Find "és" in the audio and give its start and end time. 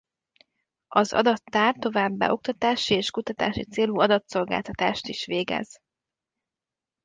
2.93-3.11